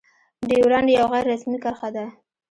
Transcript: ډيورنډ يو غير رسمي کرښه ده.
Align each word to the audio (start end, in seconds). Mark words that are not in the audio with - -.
ډيورنډ 0.49 0.87
يو 0.97 1.05
غير 1.13 1.25
رسمي 1.31 1.57
کرښه 1.63 1.89
ده. 1.95 2.05